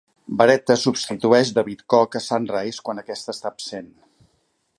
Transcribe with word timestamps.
Beretta, 0.37 0.77
substitueix 0.83 1.51
David 1.59 1.83
Koch 1.95 2.19
a 2.21 2.25
Sunrise, 2.29 2.85
quan 2.89 3.03
aquest 3.03 3.35
està 3.37 3.53
absent. 3.55 3.95